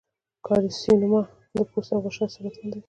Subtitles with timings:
[0.03, 0.03] د
[0.45, 1.21] کارسینوما
[1.55, 2.79] د پوست او غشا سرطان دی.